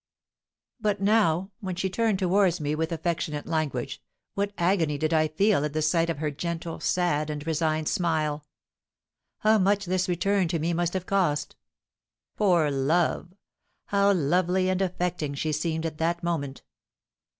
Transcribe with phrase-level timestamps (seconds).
[0.79, 4.01] But now, when she turned towards me with affectionate language,
[4.33, 8.43] what agony did I feel at the sight of her gentle, sad, and resigned smile!
[9.41, 11.55] How much this return to me must have cost!
[12.35, 13.31] Poor love!
[13.89, 16.63] how lovely and affecting she seemed at that moment!